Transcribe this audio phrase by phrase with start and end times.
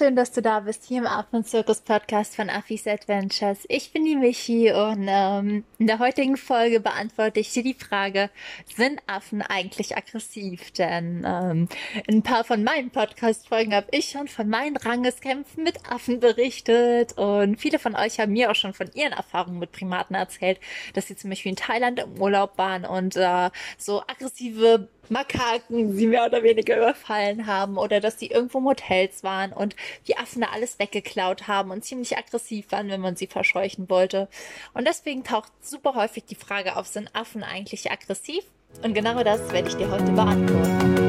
[0.00, 3.66] schön, dass du da bist hier im Affenzirkus Podcast von Affis Adventures.
[3.68, 8.30] Ich bin die Michi und ähm, in der heutigen Folge beantworte ich dir die Frage,
[8.74, 10.70] sind Affen eigentlich aggressiv?
[10.70, 11.68] Denn ähm,
[12.06, 17.18] in ein paar von meinen Podcast-Folgen habe ich schon von meinen Rangeskämpfen mit Affen berichtet
[17.18, 20.60] und viele von euch haben mir auch schon von ihren Erfahrungen mit Primaten erzählt,
[20.94, 26.06] dass sie zum Beispiel in Thailand im Urlaub waren und äh, so aggressive Makaken sie
[26.06, 30.42] mehr oder weniger überfallen haben oder dass sie irgendwo im Hotels waren und die Affen
[30.42, 34.28] da alles weggeklaut haben und ziemlich aggressiv waren, wenn man sie verscheuchen wollte.
[34.72, 38.44] Und deswegen taucht super häufig die Frage auf, sind Affen eigentlich aggressiv?
[38.82, 40.99] Und genau das werde ich dir heute beantworten.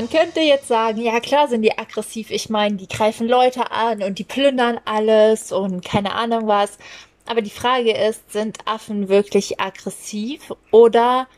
[0.00, 2.30] Man könnte jetzt sagen, ja klar sind die aggressiv.
[2.30, 6.78] Ich meine, die greifen Leute an und die plündern alles und keine Ahnung was.
[7.26, 11.28] Aber die Frage ist, sind Affen wirklich aggressiv oder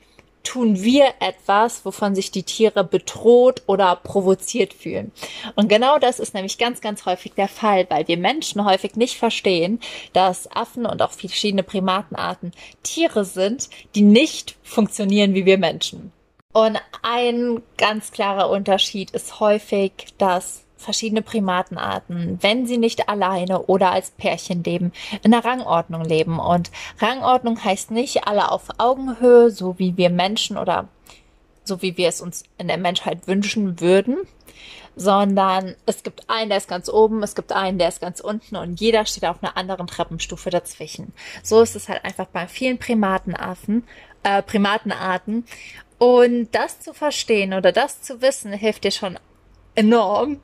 [0.45, 5.11] tun wir etwas, wovon sich die Tiere bedroht oder provoziert fühlen.
[5.57, 9.19] Und genau das ist nämlich ganz, ganz häufig der Fall, weil wir Menschen häufig nicht
[9.19, 9.81] verstehen,
[10.13, 12.53] dass Affen und auch verschiedene Primatenarten
[12.85, 16.13] Tiere sind, die nicht funktionieren wie wir Menschen.
[16.53, 23.93] Und ein ganz klarer Unterschied ist häufig, dass verschiedene Primatenarten, wenn sie nicht alleine oder
[23.93, 24.93] als Pärchen leben,
[25.23, 26.39] in der Rangordnung leben.
[26.39, 30.89] Und Rangordnung heißt nicht alle auf Augenhöhe, so wie wir Menschen oder
[31.65, 34.19] so wie wir es uns in der Menschheit wünschen würden,
[34.97, 38.57] sondern es gibt einen, der ist ganz oben, es gibt einen, der ist ganz unten
[38.57, 41.13] und jeder steht auf einer anderen Treppenstufe dazwischen.
[41.43, 43.85] So ist es halt einfach bei vielen Primatenaffen,
[44.23, 45.47] äh, Primatenarten.
[45.99, 49.19] Und das zu verstehen oder das zu wissen, hilft dir schon
[49.75, 50.41] enorm,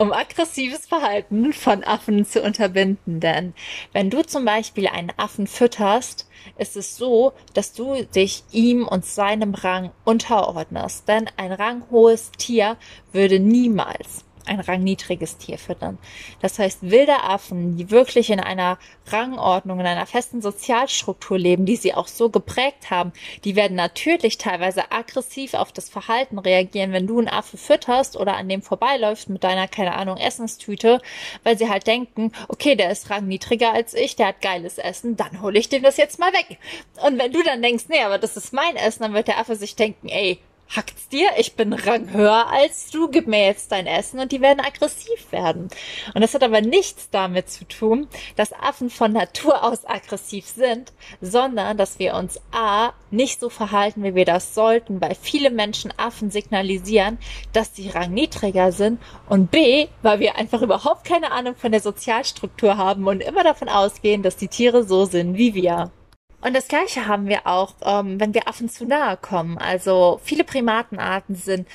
[0.00, 3.20] um aggressives Verhalten von Affen zu unterbinden.
[3.20, 3.52] Denn
[3.92, 9.04] wenn du zum Beispiel einen Affen fütterst, ist es so, dass du dich ihm und
[9.04, 11.06] seinem Rang unterordnest.
[11.06, 12.78] Denn ein ranghohes Tier
[13.12, 15.98] würde niemals ein rangniedriges Tier füttern.
[16.40, 21.76] Das heißt, wilde Affen, die wirklich in einer Rangordnung, in einer festen Sozialstruktur leben, die
[21.76, 23.12] sie auch so geprägt haben,
[23.44, 28.36] die werden natürlich teilweise aggressiv auf das Verhalten reagieren, wenn du einen Affe fütterst oder
[28.36, 31.00] an dem vorbeiläufst mit deiner, keine Ahnung, Essenstüte,
[31.42, 35.42] weil sie halt denken, okay, der ist rangniedriger als ich, der hat geiles Essen, dann
[35.42, 36.58] hole ich dem das jetzt mal weg.
[37.04, 39.56] Und wenn du dann denkst, nee, aber das ist mein Essen, dann wird der Affe
[39.56, 40.38] sich denken, ey,
[40.74, 44.60] hackt's dir, ich bin ranghöher als du, gib mir jetzt dein Essen und die werden
[44.60, 45.68] aggressiv werden.
[46.14, 50.92] Und das hat aber nichts damit zu tun, dass Affen von Natur aus aggressiv sind,
[51.20, 55.92] sondern dass wir uns A nicht so verhalten, wie wir das sollten, weil viele Menschen
[55.96, 57.18] Affen signalisieren,
[57.52, 62.76] dass sie rangniedriger sind und B, weil wir einfach überhaupt keine Ahnung von der Sozialstruktur
[62.76, 65.90] haben und immer davon ausgehen, dass die Tiere so sind wie wir.
[66.40, 69.58] Und das Gleiche haben wir auch, ähm, wenn wir Affen zu nahe kommen.
[69.58, 71.68] Also viele Primatenarten sind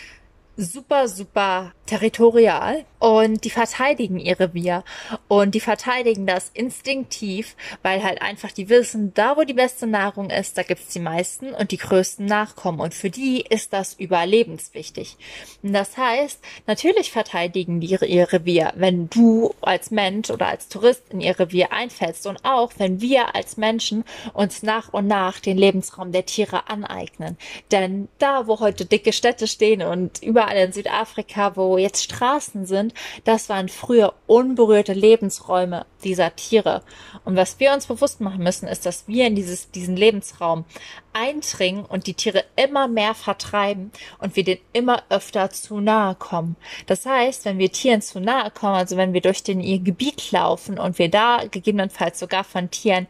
[0.58, 4.84] super, super territorial und die verteidigen ihr Revier
[5.28, 10.29] und die verteidigen das instinktiv, weil halt einfach die wissen, da wo die beste Nahrung
[10.29, 15.18] ist, da gibt's die meisten und die größten Nachkommen und für die ist das überlebenswichtig.
[15.62, 21.03] Und das heißt, natürlich verteidigen die ihr Revier, wenn du als Mensch oder als Tourist
[21.12, 24.03] in ihr Revier einfällst und auch wenn wir als Menschen
[24.34, 27.38] uns nach und nach den Lebensraum der Tiere aneignen.
[27.72, 32.94] Denn da, wo heute dicke Städte stehen und überall in Südafrika, wo jetzt Straßen sind,
[33.24, 36.81] das waren früher unberührte Lebensräume dieser Tiere.
[37.24, 40.66] Und was wir uns bewusst machen müssen, ist, dass wir in dieses, diesen Lebensraum
[41.14, 46.56] eindringen und die Tiere immer mehr vertreiben und wir denen immer öfter zu nahe kommen.
[46.85, 50.31] Das heißt, wenn wir Tieren zu nahe kommen, also wenn wir durch den ihr Gebiet
[50.31, 53.08] laufen und wir da gegebenenfalls sogar von Tieren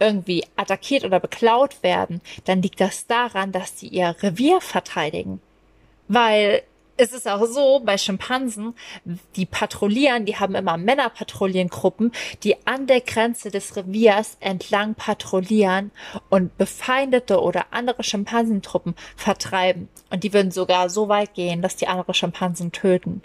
[0.00, 5.40] irgendwie attackiert oder beklaut werden, dann liegt das daran, dass sie ihr Revier verteidigen.
[6.08, 6.62] Weil
[7.00, 8.74] es ist auch so, bei Schimpansen,
[9.34, 12.12] die patrouillieren, die haben immer Männerpatrouillengruppen,
[12.42, 15.92] die an der Grenze des Reviers entlang patrouillieren
[16.28, 19.88] und befeindete oder andere Schimpansentruppen vertreiben.
[20.10, 23.22] Und die würden sogar so weit gehen, dass die andere Schimpansen töten.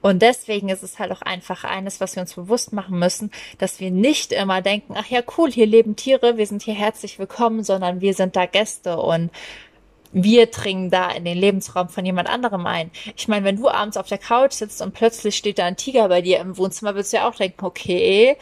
[0.00, 3.80] Und deswegen ist es halt auch einfach eines, was wir uns bewusst machen müssen, dass
[3.80, 7.64] wir nicht immer denken, ach ja, cool, hier leben Tiere, wir sind hier herzlich willkommen,
[7.64, 9.30] sondern wir sind da Gäste und
[10.12, 12.90] wir dringen da in den Lebensraum von jemand anderem ein.
[13.16, 16.08] Ich meine, wenn du abends auf der Couch sitzt und plötzlich steht da ein Tiger
[16.08, 18.36] bei dir im Wohnzimmer, würdest du ja auch denken, okay,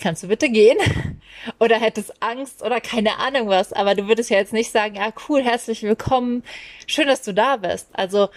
[0.00, 0.78] kannst du bitte gehen?
[1.58, 3.72] Oder hättest Angst oder keine Ahnung was.
[3.72, 6.44] Aber du würdest ja jetzt nicht sagen, ja, cool, herzlich willkommen,
[6.86, 7.88] schön, dass du da bist.
[7.92, 8.28] Also,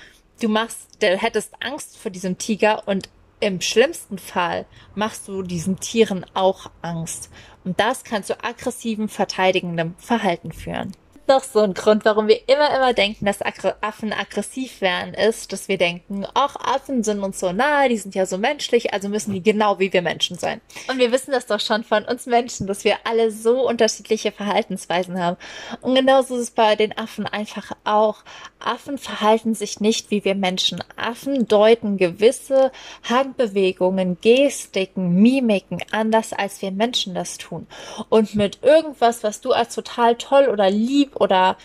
[0.42, 3.10] du machst, du hättest Angst vor diesem Tiger und
[3.42, 4.66] im schlimmsten Fall
[4.96, 7.30] machst du diesen Tieren auch Angst.
[7.64, 10.94] Und das kann zu aggressivem, verteidigendem Verhalten führen
[11.28, 15.68] noch so ein Grund, warum wir immer, immer denken, dass Affen aggressiv werden, ist, dass
[15.68, 19.34] wir denken, ach, Affen sind uns so nahe, die sind ja so menschlich, also müssen
[19.34, 20.62] die genau wie wir Menschen sein.
[20.88, 25.20] Und wir wissen das doch schon von uns Menschen, dass wir alle so unterschiedliche Verhaltensweisen
[25.22, 25.38] haben.
[25.82, 28.24] Und genauso ist es bei den Affen einfach auch.
[28.60, 30.84] Affen verhalten sich nicht wie wir Menschen.
[30.96, 32.72] Affen deuten gewisse
[33.04, 37.68] Handbewegungen, Gestiken, Mimiken anders, als wir Menschen das tun.
[38.10, 41.58] Und mit irgendwas, was du als total toll oder lieb oder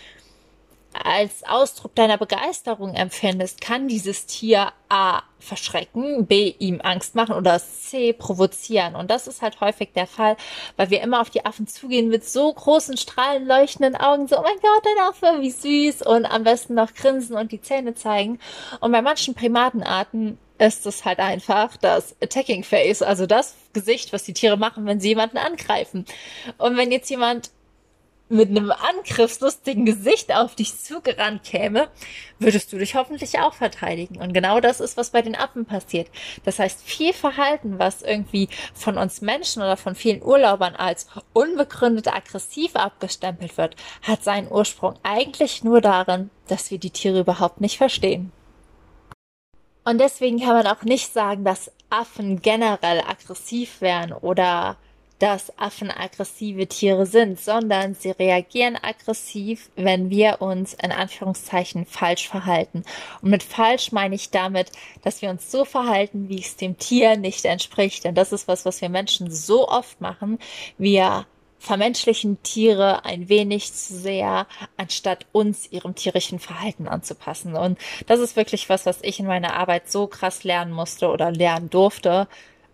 [0.93, 7.59] als Ausdruck deiner Begeisterung empfindest, kann dieses Tier A verschrecken, B ihm Angst machen oder
[7.59, 8.95] C provozieren.
[8.95, 10.35] Und das ist halt häufig der Fall,
[10.75, 14.41] weil wir immer auf die Affen zugehen mit so großen, strahlen, leuchtenden Augen, so, oh
[14.41, 18.39] mein Gott, dein Affe, wie süß und am besten noch grinsen und die Zähne zeigen.
[18.81, 24.23] Und bei manchen Primatenarten ist es halt einfach das Attacking Face, also das Gesicht, was
[24.23, 26.05] die Tiere machen, wenn sie jemanden angreifen.
[26.57, 27.49] Und wenn jetzt jemand
[28.31, 31.89] mit einem angriffslustigen Gesicht auf dich zugerannt käme,
[32.39, 34.21] würdest du dich hoffentlich auch verteidigen.
[34.21, 36.07] Und genau das ist, was bei den Affen passiert.
[36.43, 42.07] Das heißt, viel Verhalten, was irgendwie von uns Menschen oder von vielen Urlaubern als unbegründet
[42.07, 47.77] aggressiv abgestempelt wird, hat seinen Ursprung eigentlich nur darin, dass wir die Tiere überhaupt nicht
[47.77, 48.31] verstehen.
[49.83, 54.77] Und deswegen kann man auch nicht sagen, dass Affen generell aggressiv wären oder
[55.21, 62.27] dass Affen aggressive Tiere sind, sondern sie reagieren aggressiv, wenn wir uns in Anführungszeichen falsch
[62.27, 62.83] verhalten.
[63.21, 64.71] Und mit falsch meine ich damit,
[65.03, 68.03] dass wir uns so verhalten, wie es dem Tier nicht entspricht.
[68.03, 70.39] Denn das ist was, was wir Menschen so oft machen.
[70.79, 71.27] Wir
[71.59, 77.55] vermenschlichen Tiere ein wenig zu sehr, anstatt uns ihrem tierischen Verhalten anzupassen.
[77.55, 77.77] Und
[78.07, 81.69] das ist wirklich was, was ich in meiner Arbeit so krass lernen musste oder lernen
[81.69, 82.27] durfte.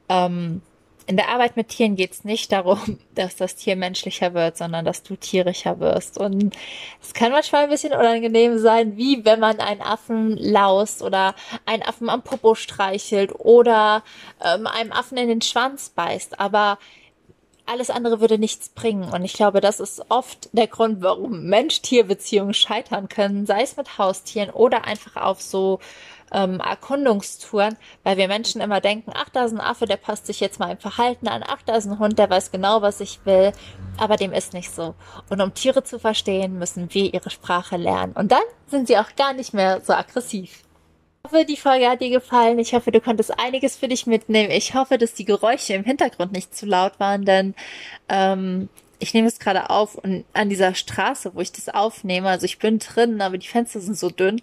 [0.07, 0.61] Ähm,
[1.07, 4.86] in der Arbeit mit Tieren geht es nicht darum, dass das Tier menschlicher wird, sondern
[4.86, 6.18] dass du tierischer wirst.
[6.18, 6.56] Und
[7.01, 11.33] es kann manchmal ein bisschen unangenehm sein, wie wenn man einen Affen laust oder
[11.65, 14.04] einen Affen am Popo streichelt oder
[14.44, 16.39] ähm, einem Affen in den Schwanz beißt.
[16.39, 16.77] Aber
[17.68, 19.12] alles andere würde nichts bringen.
[19.12, 23.98] Und ich glaube, das ist oft der Grund, warum Mensch-Tier-Beziehungen scheitern können, sei es mit
[23.98, 25.80] Haustieren oder einfach auf so
[26.31, 30.40] ähm, Erkundungstouren, weil wir Menschen immer denken, ach, da ist ein Affe, der passt sich
[30.40, 33.19] jetzt mal im Verhalten an, ach, da ist ein Hund, der weiß genau, was ich
[33.25, 33.54] will,
[33.98, 34.96] aber dem ist nicht so.
[35.30, 38.14] Und um Tiere zu verstehen, müssen wir ihre Sprache lernen.
[38.14, 40.64] Und dann sind sie auch gar nicht mehr so aggressiv.
[41.27, 42.57] Ich hoffe, die Folge hat dir gefallen.
[42.57, 44.50] Ich hoffe, du konntest einiges für dich mitnehmen.
[44.50, 47.53] Ich hoffe, dass die Geräusche im Hintergrund nicht zu laut waren, denn
[48.07, 48.69] ähm,
[49.00, 52.59] ich nehme es gerade auf und an dieser Straße, wo ich das aufnehme, also ich
[52.59, 54.41] bin drin, aber die Fenster sind so dünn,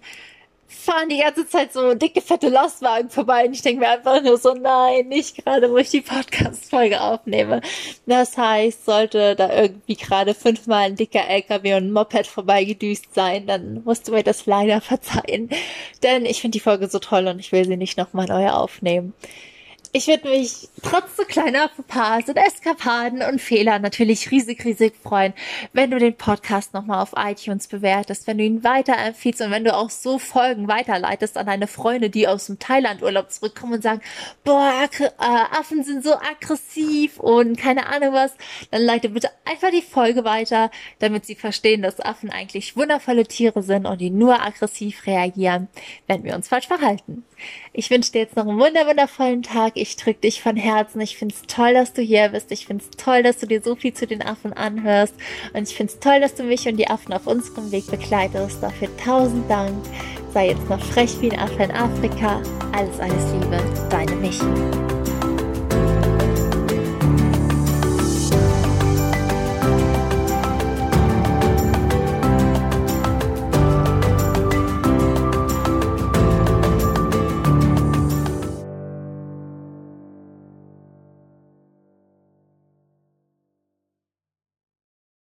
[0.67, 4.37] fahren die ganze Zeit so dicke, fette Lastwagen vorbei und ich denke mir einfach nur
[4.37, 7.61] so, nein, nicht gerade, wo ich die Podcast-Folge aufnehme.
[8.05, 13.47] Das heißt, sollte da irgendwie gerade fünfmal ein dicker LKW und ein Moped vorbeigedüst sein,
[13.47, 15.49] dann musst du mir das leider verzeihen.
[16.03, 19.13] Denn ich finde die Folge so toll und ich will sie nicht nochmal neu aufnehmen.
[19.97, 25.31] Ich würde mich trotz so kleiner Fauxpas und Eskapaden und Fehlern natürlich riesig, riesig freuen,
[25.71, 29.73] wenn du den Podcast nochmal auf iTunes bewertest, wenn du ihn weiterempfiehlst und wenn du
[29.73, 34.01] auch so Folgen weiterleitest an deine Freunde, die aus dem Thailand-Urlaub zurückkommen und sagen,
[34.43, 38.33] boah, äh, Affen sind so aggressiv und keine Ahnung was,
[38.71, 43.63] dann leite bitte einfach die Folge weiter, damit sie verstehen, dass Affen eigentlich wundervolle Tiere
[43.63, 45.69] sind und die nur aggressiv reagieren,
[46.07, 47.23] wenn wir uns falsch verhalten.
[47.73, 49.73] Ich wünsche dir jetzt noch einen wundervollen Tag.
[49.75, 51.01] Ich drücke dich von Herzen.
[51.01, 52.51] Ich finde es toll, dass du hier bist.
[52.51, 55.13] Ich finde es toll, dass du dir so viel zu den Affen anhörst.
[55.53, 58.61] Und ich finde es toll, dass du mich und die Affen auf unserem Weg begleitest.
[58.61, 59.75] Dafür tausend Dank.
[60.33, 62.41] Sei jetzt noch frech wie ein Affe in Afrika.
[62.73, 63.61] Alles, alles Liebe.
[63.89, 64.15] Deine